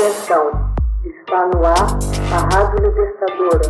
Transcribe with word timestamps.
Atenção, 0.00 0.72
está 1.04 1.44
no 1.48 1.60
ar 1.62 1.98
a 2.32 2.38
Rádio 2.54 2.88
Libertadora. 2.88 3.68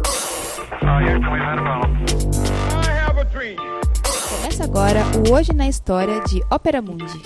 Começa 4.37 4.63
agora 4.63 5.03
o 5.29 5.33
Hoje 5.35 5.53
na 5.53 5.67
História 5.67 6.23
de 6.23 6.41
Ópera 6.49 6.81
Mundi. 6.81 7.21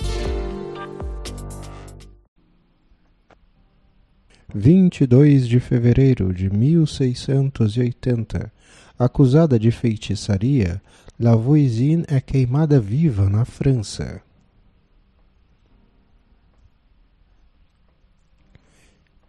22 4.51 5.47
de 5.47 5.59
fevereiro 5.59 6.33
de 6.33 6.49
1680. 6.49 8.51
Acusada 8.97 9.59
de 9.59 9.69
feitiçaria, 9.69 10.81
Lavoisine 11.19 12.05
é 12.07 12.19
queimada 12.19 12.79
viva 12.79 13.29
na 13.29 13.45
França. 13.45 14.19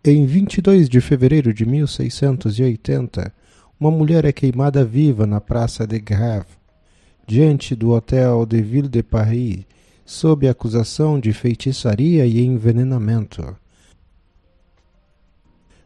Em 0.08 0.24
22 0.24 0.88
de 0.88 1.00
fevereiro 1.00 1.52
de 1.52 1.66
1680, 1.66 3.34
uma 3.80 3.90
mulher 3.90 4.24
é 4.24 4.30
queimada 4.30 4.84
viva 4.84 5.26
na 5.26 5.40
Praça 5.40 5.84
de 5.84 5.98
Grève, 5.98 6.46
diante 7.26 7.74
do 7.74 7.90
Hotel 7.90 8.46
de 8.46 8.62
Ville 8.62 8.86
de 8.86 9.02
Paris, 9.02 9.64
sob 10.04 10.48
acusação 10.48 11.18
de 11.18 11.32
feitiçaria 11.32 12.24
e 12.24 12.40
envenenamento. 12.40 13.56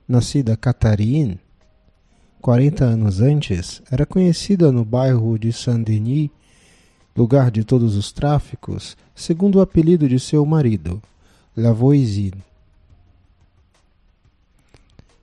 Nascida 0.07 0.55
Catherine, 0.55 1.41
40 2.43 2.85
anos 2.85 3.23
antes, 3.23 3.81
era 3.91 4.05
conhecida 4.05 4.71
no 4.71 4.85
bairro 4.85 5.39
de 5.39 5.51
Saint-Denis, 5.51 6.29
lugar 7.17 7.51
de 7.51 7.65
todos 7.65 7.97
os 7.97 8.13
tráficos, 8.13 8.99
segundo 9.15 9.57
o 9.57 9.61
apelido 9.63 10.07
de 10.07 10.21
seu 10.21 10.45
marido, 10.45 11.01
Lavoisine. 11.57 12.50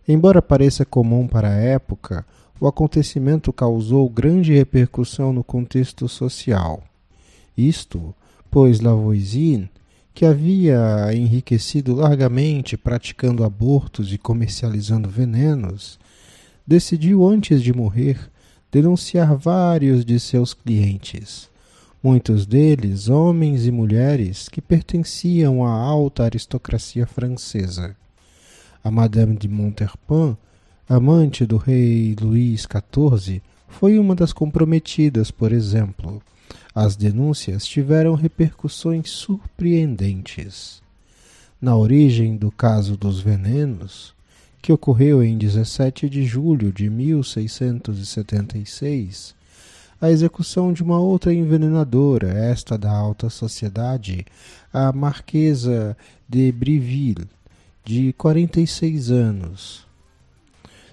Embora 0.08 0.42
pareça 0.42 0.86
comum 0.86 1.28
para 1.28 1.50
a 1.50 1.56
época, 1.56 2.26
o 2.62 2.68
acontecimento 2.68 3.52
causou 3.52 4.10
grande 4.10 4.54
repercussão 4.54 5.34
no 5.34 5.44
contexto 5.44 6.08
social. 6.08 6.82
Isto, 7.58 8.16
pois 8.50 8.80
Lavoisine, 8.80 9.70
que 10.14 10.26
havia 10.26 11.14
enriquecido 11.14 11.94
largamente 11.94 12.78
praticando 12.78 13.44
abortos 13.44 14.14
e 14.14 14.18
comercializando 14.18 15.10
venenos, 15.10 16.00
decidiu 16.66 17.28
antes 17.28 17.62
de 17.62 17.74
morrer 17.74 18.32
denunciar 18.72 19.36
vários 19.36 20.06
de 20.06 20.20
seus 20.22 20.54
clientes, 20.54 21.50
muitos 22.02 22.46
deles 22.46 23.10
homens 23.10 23.66
e 23.66 23.72
mulheres 23.72 24.48
que 24.48 24.62
pertenciam 24.62 25.66
à 25.66 25.72
alta 25.72 26.24
aristocracia 26.24 27.06
francesa 27.06 27.94
a 28.88 28.92
Madame 28.92 29.36
de 29.36 29.50
Montherpin, 29.50 30.38
amante 30.88 31.46
do 31.46 31.58
rei 31.58 32.16
Luís 32.22 32.62
XIV, 32.62 33.42
foi 33.68 34.00
uma 34.00 34.16
das 34.16 34.32
comprometidas, 34.32 35.30
por 35.30 35.52
exemplo. 35.52 36.22
As 36.74 36.96
denúncias 36.96 37.66
tiveram 37.66 38.16
repercussões 38.16 39.10
surpreendentes. 39.10 40.82
Na 41.62 41.76
origem 41.76 42.38
do 42.38 42.50
caso 42.50 42.96
dos 42.96 43.20
venenos, 43.20 44.16
que 44.62 44.72
ocorreu 44.72 45.22
em 45.22 45.38
17 45.38 46.08
de 46.08 46.24
julho 46.24 46.72
de 46.72 46.90
1676, 46.90 49.36
a 50.00 50.10
execução 50.10 50.72
de 50.72 50.82
uma 50.82 50.98
outra 50.98 51.34
envenenadora, 51.34 52.30
esta 52.30 52.78
da 52.78 52.92
alta 52.92 53.30
sociedade, 53.30 54.26
a 54.72 54.94
Marquesa 54.94 55.98
de 56.30 56.54
Briville, 56.54 57.28
de 57.88 58.12
46 58.18 59.12
anos. 59.12 59.88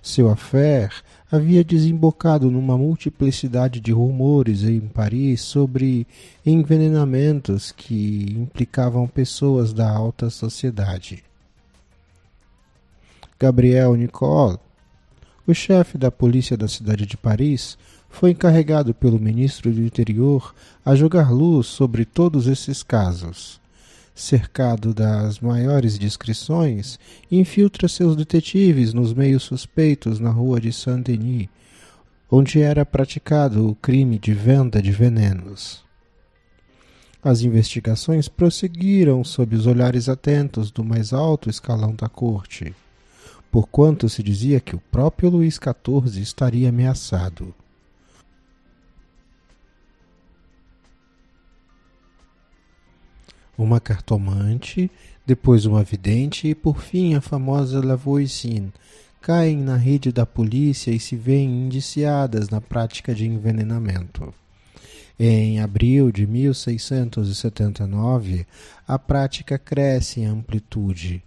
Seu 0.01 0.31
affair 0.31 0.93
havia 1.29 1.65
desembocado 1.65 2.49
numa 2.49 2.79
multiplicidade 2.79 3.81
de 3.81 3.91
rumores 3.91 4.63
em 4.63 4.79
Paris 4.79 5.41
sobre 5.41 6.07
envenenamentos 6.47 7.73
que 7.73 8.33
implicavam 8.39 9.09
pessoas 9.09 9.73
da 9.73 9.91
alta 9.91 10.31
sociedade. 10.31 11.25
Gabriel 13.41 13.97
Nicole, 13.97 14.59
o 15.49 15.53
chefe 15.53 15.99
da 15.99 16.13
polícia 16.13 16.57
da 16.57 16.69
cidade 16.69 17.07
de 17.07 17.17
Paris, 17.17 17.77
foi 18.09 18.31
encarregado 18.31 18.95
pelo 18.95 19.19
ministro 19.19 19.73
do 19.73 19.83
Interior 19.83 20.55
a 20.85 20.95
jogar 20.95 21.33
luz 21.33 21.67
sobre 21.67 22.05
todos 22.05 22.47
esses 22.47 22.85
casos 22.85 23.64
cercado 24.15 24.95
das 24.95 25.41
maiores 25.41 25.99
discrições, 25.99 26.99
infiltra 27.31 27.89
seus 27.89 28.15
detetives 28.15 28.95
nos 28.95 29.13
meios 29.13 29.43
suspeitos 29.43 30.21
na 30.21 30.31
rua 30.31 30.61
de 30.61 30.73
Saint-Denis, 30.73 31.49
onde 32.31 32.61
era 32.61 32.87
praticado 32.87 33.69
o 33.69 33.75
crime 33.75 34.19
de 34.19 34.33
venda 34.33 34.81
de 34.81 34.93
venenos. 34.93 35.83
As 37.23 37.41
investigações 37.41 38.29
prosseguiram 38.29 39.25
sob 39.25 39.57
os 39.57 39.67
olhares 39.67 40.09
atentos 40.09 40.71
do 40.71 40.85
mais 40.85 41.13
alto 41.13 41.51
escalão 41.51 41.95
da 41.95 42.09
corte, 42.09 42.75
porquanto 43.51 44.09
se 44.09 44.23
dizia 44.23 44.61
que 44.61 44.77
o 44.77 44.83
próprio 44.91 45.31
Luís 45.31 45.55
XIV 45.55 46.21
estaria 46.21 46.69
ameaçado. 46.69 47.55
Uma 53.57 53.81
cartomante, 53.81 54.91
depois 55.27 55.65
uma 55.67 55.83
vidente 55.83 56.49
e 56.49 56.55
por 56.55 56.81
fim 56.81 57.15
a 57.15 57.21
famosa 57.21 57.85
Lavoisine 57.85 58.73
caem 59.21 59.57
na 59.57 59.77
rede 59.77 60.13
da 60.13 60.25
polícia 60.27 60.91
e 60.91 61.01
se 61.01 61.17
veem 61.17 61.65
indiciadas 61.65 62.51
na 62.51 62.61
prática 62.61 63.15
de 63.15 63.25
envenenamento. 63.25 64.35
Em 65.19 65.61
abril 65.61 66.13
de 66.13 66.27
1679, 66.27 68.47
a 68.87 68.99
prática 68.99 69.57
cresce 69.57 70.21
em 70.21 70.27
amplitude 70.27 71.23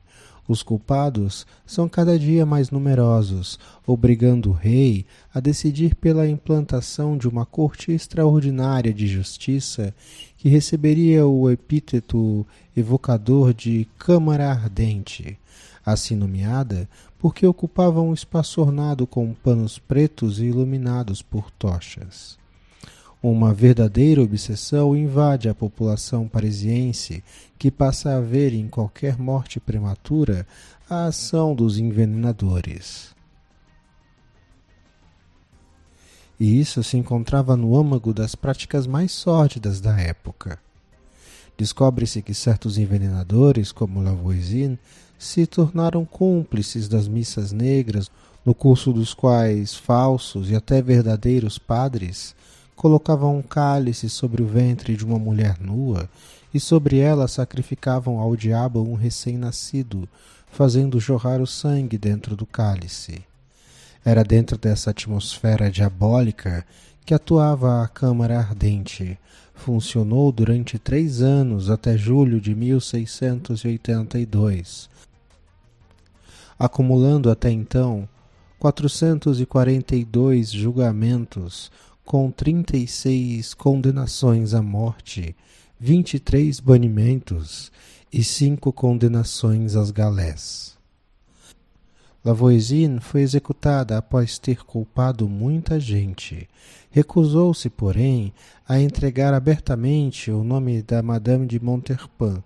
os 0.48 0.64
culpados 0.64 1.46
são 1.66 1.90
cada 1.90 2.18
dia 2.18 2.46
mais 2.46 2.72
numerosos, 2.72 3.60
obrigando 3.86 4.50
o 4.50 4.54
rei 4.54 5.06
a 5.34 5.40
decidir 5.40 5.96
pela 5.96 6.28
implantação 6.28 7.18
de 7.18 7.28
uma 7.28 7.46
corte 7.46 7.92
extraordinária 7.92 8.94
de 8.94 9.08
justiça 9.08 9.94
que 10.38 10.48
receberia 10.50 11.28
o 11.28 11.50
epíteto 11.50 12.46
evocador 12.76 13.54
de 13.54 13.88
Câmara 13.98 14.50
Ardente, 14.50 15.38
assim 15.86 16.16
nomeada 16.16 16.88
porque 17.20 17.46
ocupava 17.46 18.02
um 18.02 18.14
espaço 18.14 18.62
ornado 18.62 19.08
com 19.08 19.34
panos 19.34 19.80
pretos 19.80 20.40
e 20.40 20.46
iluminados 20.46 21.22
por 21.22 21.50
tochas. 21.52 22.38
Uma 23.22 23.52
verdadeira 23.52 24.22
obsessão 24.22 24.96
invade 24.96 25.50
a 25.50 25.56
população 25.56 26.28
parisiense, 26.28 27.24
que 27.58 27.72
passa 27.72 28.16
a 28.16 28.22
ver 28.22 28.54
em 28.54 28.68
qualquer 28.68 29.18
morte 29.18 29.60
prematura 29.60 30.46
a 30.88 31.06
ação 31.06 31.56
dos 31.56 31.80
envenenadores. 31.80 33.16
E 36.40 36.60
isso 36.60 36.84
se 36.84 36.96
encontrava 36.96 37.56
no 37.58 37.76
âmago 37.76 38.14
das 38.14 38.36
práticas 38.36 38.86
mais 38.86 39.12
sórdidas 39.12 39.82
da 39.82 40.00
época. 40.00 40.60
Descobre-se 41.58 42.22
que 42.22 42.36
certos 42.36 42.78
envenenadores, 42.78 43.72
como 43.72 44.00
Lavoisine, 44.00 44.78
se 45.18 45.48
tornaram 45.48 46.06
cúmplices 46.06 46.88
das 46.88 47.08
missas 47.08 47.52
negras, 47.52 48.12
no 48.46 48.54
curso 48.54 48.94
dos 48.94 49.16
quais 49.16 49.74
falsos 49.74 50.52
e 50.52 50.56
até 50.56 50.80
verdadeiros 50.84 51.58
padres 51.58 52.36
colocavam 52.78 53.38
um 53.38 53.42
cálice 53.42 54.08
sobre 54.08 54.42
o 54.44 54.48
ventre 54.48 54.96
de 54.96 55.04
uma 55.04 55.18
mulher 55.18 55.58
nua 55.60 56.08
e 56.54 56.60
sobre 56.60 57.00
ela 57.00 57.28
sacrificavam 57.28 58.20
ao 58.20 58.36
diabo 58.36 58.84
um 58.84 58.94
recém-nascido, 58.94 60.08
fazendo 60.52 61.00
jorrar 61.00 61.42
o 61.42 61.48
sangue 61.48 61.98
dentro 61.98 62.36
do 62.36 62.46
cálice. 62.46 63.26
Era 64.06 64.24
dentro 64.24 64.60
dessa 64.60 64.92
atmosfera 64.92 65.72
diabólica 65.72 66.64
que 67.04 67.16
atuava 67.16 67.84
a 67.84 67.88
Câmara 67.88 68.38
Ardente. 68.38 69.18
Funcionou 69.56 70.32
durante 70.32 70.78
três 70.78 71.24
anos 71.24 71.72
até 71.72 71.98
julho 71.98 72.40
de 72.40 72.54
1682, 72.54 74.88
acumulando 76.60 77.32
até 77.32 77.50
então 77.50 78.08
442 78.60 80.52
julgamentos 80.52 81.72
com 82.08 82.32
36 82.32 83.54
condenações 83.54 84.54
à 84.54 84.62
morte, 84.62 85.36
23 85.78 86.58
banimentos 86.62 87.70
e 88.12 88.24
5 88.24 88.72
condenações 88.72 89.76
às 89.76 89.92
galés. 89.92 90.78
Lavoisine 92.24 93.02
foi 93.02 93.24
executada 93.24 93.98
após 93.98 94.40
ter 94.40 94.64
culpado 94.64 95.28
muita 95.28 95.82
gente. 95.82 96.48
Recusou-se, 96.90 97.70
porém, 97.70 98.34
a 98.66 98.80
entregar 98.80 99.34
abertamente 99.34 100.32
o 100.32 100.46
nome 100.46 100.82
da 100.82 101.04
Madame 101.04 101.46
de 101.46 101.60
Montherpin. 101.60 102.42